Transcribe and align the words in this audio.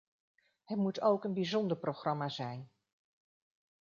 Het 0.63 0.77
moet 0.77 1.01
ook 1.01 1.23
een 1.23 1.33
bijzonder 1.33 1.77
programma 1.77 2.29
zijn. 2.29 2.69